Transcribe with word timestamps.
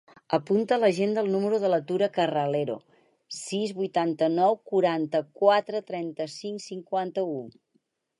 Apunta 0.35 0.75
a 0.75 0.79
l'agenda 0.83 1.23
el 1.25 1.27
número 1.33 1.57
de 1.63 1.69
la 1.73 1.77
Tura 1.91 2.07
Carralero: 2.15 2.77
sis, 3.39 3.73
vuitanta-nou, 3.81 4.57
quaranta-quatre, 4.71 5.83
trenta-cinc, 5.91 6.65
cinquanta-u. 6.65 7.37